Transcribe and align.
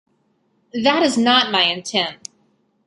That 0.81 1.03
is 1.03 1.15
not 1.15 1.51
my 1.51 1.61
intent. 1.65 2.27